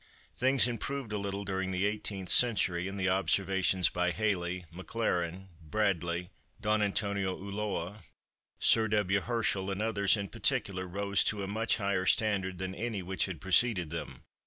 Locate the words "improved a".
0.67-1.19